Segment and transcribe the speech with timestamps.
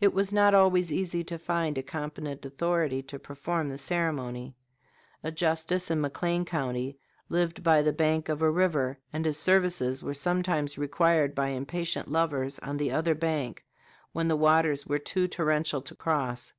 [0.00, 4.56] It was not always easy to find a competent authority to perform the ceremony.
[5.22, 10.02] A justice in McLean County lived by the bank of a river, and his services
[10.02, 13.64] were sometimes required by impatient lovers on the other bank
[14.10, 16.52] when the waters were too torrential to cross.